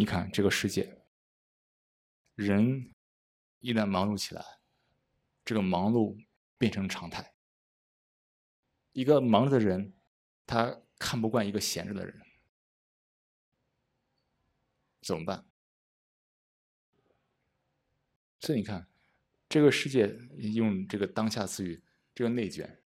[0.00, 1.04] 你看这个世界，
[2.34, 2.90] 人
[3.58, 4.42] 一旦忙碌起来，
[5.44, 6.16] 这个忙碌
[6.56, 7.34] 变成常态。
[8.92, 9.92] 一个忙着的人，
[10.46, 12.18] 他看不惯一个闲着的人，
[15.02, 15.44] 怎么办？
[18.38, 18.88] 所以你看，
[19.50, 20.06] 这个世界
[20.54, 22.82] 用这个当下词语，这个内卷，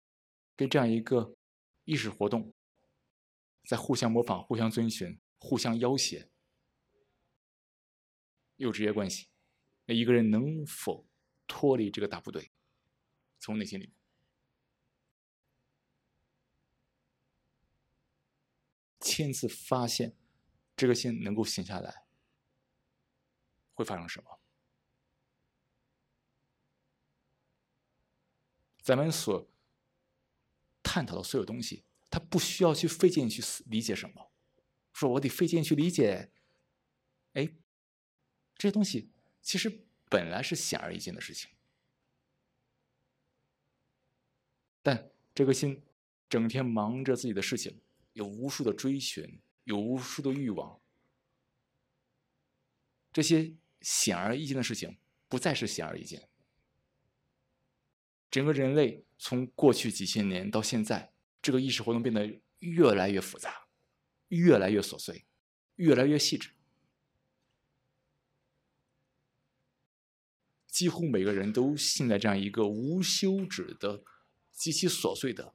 [0.55, 1.35] 跟这样一个
[1.83, 2.53] 意识活动，
[3.65, 6.30] 在互相模仿、互相遵循、互相要挟，
[8.61, 9.27] 有直接关系。
[9.85, 11.07] 那一个人能否
[11.47, 12.51] 脱离这个大部队，
[13.39, 13.95] 从内心里面？
[18.99, 20.15] 亲自发现，
[20.75, 22.05] 这个心能够闲下来，
[23.73, 24.39] 会发生什么？
[28.81, 29.49] 咱们所
[30.83, 34.31] 探讨的所有东西，他不需要去费劲去理解什么。
[34.93, 36.31] 说我得费劲去理解，
[37.33, 37.47] 哎，
[38.61, 39.09] 这些东西
[39.41, 41.49] 其实本来是显而易见的事情，
[44.83, 45.81] 但这颗心
[46.29, 47.81] 整天忙着自己的事情。
[48.13, 50.79] 有无数的追寻，有无数的欲望，
[53.11, 56.29] 这些显而易见的事情不再是显而易见。
[58.29, 63.67] 整个人类从过去几千年到现在，这个意识活动变得越来越复杂，
[64.27, 65.25] 越来越琐碎，
[65.77, 66.51] 越来越细致。
[70.71, 74.03] 几乎每个人都陷在这样一个无休止的、
[74.51, 75.53] 极其琐碎的。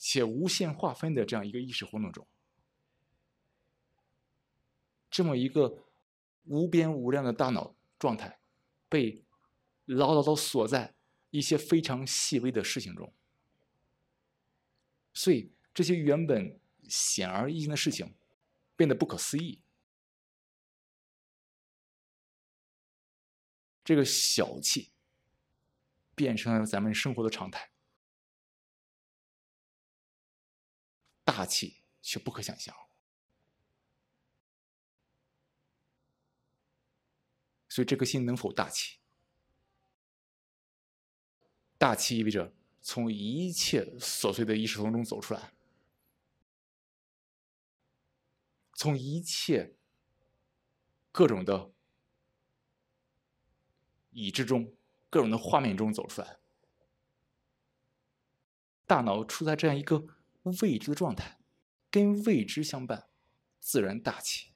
[0.00, 2.24] 且无限划分的这样一个意识活动中，
[5.10, 5.86] 这么一个
[6.44, 8.38] 无边无量的大脑状态，
[8.88, 9.24] 被
[9.86, 10.94] 牢牢的锁在
[11.30, 13.12] 一些非常细微的事情中，
[15.12, 18.14] 所以这些原本显而易见的事情
[18.76, 19.60] 变得不可思议。
[23.88, 24.92] 这个小气
[26.14, 27.70] 变成了咱们生活的常态。
[31.24, 32.76] 大气却不可想象，
[37.66, 38.98] 所以这颗心能否大气？
[41.78, 45.54] 大气意味着从一切琐碎的意识活动中走出来，
[48.74, 49.74] 从一切
[51.10, 51.72] 各种的
[54.10, 54.74] 已知中、
[55.10, 56.38] 各种的画面中走出来。
[58.86, 60.18] 大脑处在这样一个。
[60.62, 61.38] 未知的状态，
[61.90, 63.10] 跟未知相伴，
[63.60, 64.54] 自然大气。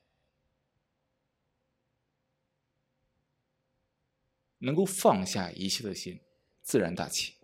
[4.58, 6.22] 能够放下一切的心，
[6.62, 7.36] 自然大气。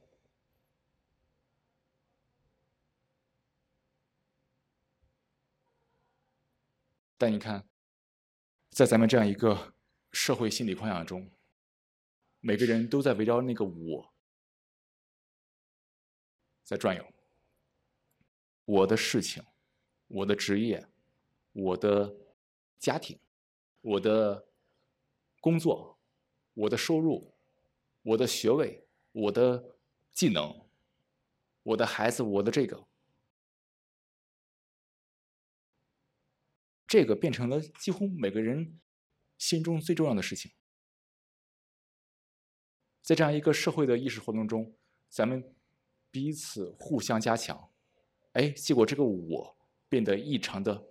[7.18, 7.68] 但你看，
[8.70, 9.74] 在咱们这样一个
[10.10, 11.30] 社会心理框架中，
[12.40, 14.14] 每个人都在围绕那个我
[16.62, 17.04] 在转悠。
[18.64, 19.42] 我的事情，
[20.08, 20.86] 我的职业，
[21.52, 22.14] 我的
[22.78, 23.18] 家庭，
[23.80, 24.46] 我的
[25.40, 25.98] 工作，
[26.52, 27.34] 我的收入，
[28.02, 29.78] 我的学位，我的
[30.12, 30.68] 技能，
[31.62, 32.86] 我的孩子，我的这个，
[36.86, 38.78] 这个变成了几乎每个人
[39.38, 40.52] 心中最重要的事情。
[43.02, 44.74] 在这样一个社会的意识活动中，
[45.08, 45.54] 咱们
[46.10, 47.70] 彼此互相加强。
[48.32, 49.56] 哎，结果这个我
[49.88, 50.86] 变得异常的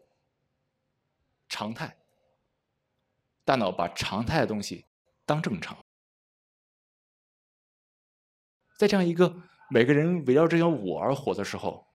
[1.48, 1.98] 常态，
[3.46, 4.86] 大脑把常态的东西
[5.26, 5.78] 当正常，
[8.78, 11.88] 在这样一个每个人围绕这样我而活的时候，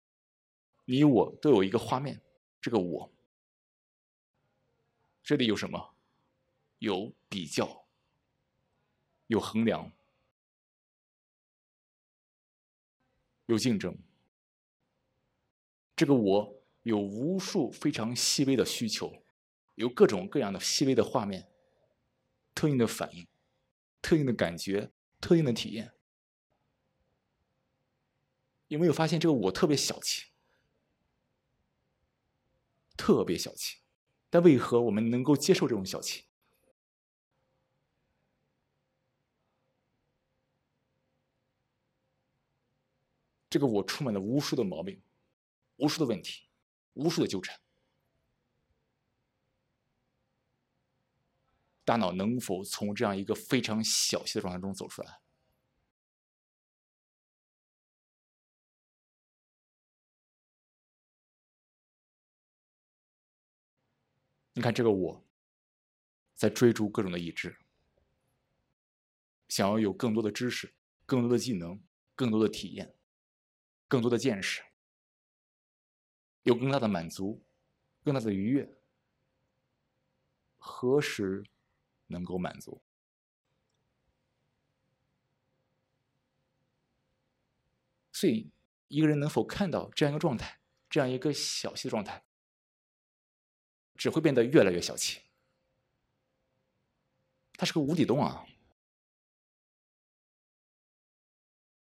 [0.85, 2.22] 你我都有一个画面，
[2.61, 3.11] 这个我，
[5.23, 5.95] 这里有什么？
[6.79, 7.85] 有比较，
[9.28, 9.91] 有衡量，
[13.51, 13.97] 有竞争。
[15.95, 19.23] 这个我有无数非常细微的需求，
[19.75, 21.47] 有各种各样的细微的画面，
[22.55, 23.28] 特定的反应，
[24.02, 25.93] 特定的感觉，特定的体验。
[28.70, 30.31] 有没有发现这个我特别小气，
[32.96, 33.79] 特别小气？
[34.29, 36.23] 但为何我们能够接受这种小气？
[43.51, 44.99] 这个我充满了无数的毛病。
[45.77, 46.47] 无数的问题，
[46.93, 47.59] 无数的纠缠，
[51.83, 55.19] 大脑能否从这样一个非常小气的状态中走出来？
[64.53, 65.25] 你看这个我，
[66.35, 67.57] 在追逐各种的已知，
[69.47, 70.75] 想要有更多的知识、
[71.07, 71.81] 更多的技能、
[72.13, 72.93] 更多的体验、
[73.91, 74.64] 更多的见识，
[76.43, 77.43] 有更大的满足、
[78.05, 78.73] 更大的愉悦，
[80.58, 81.43] 何时
[82.08, 82.82] 能够满足？
[88.14, 88.49] 所以，
[88.88, 92.23] 一个人能否看到这样一个状态，这样一个小气的状态，
[93.96, 95.20] 只会变得越来越小气。
[97.58, 98.46] 它是个无底洞啊！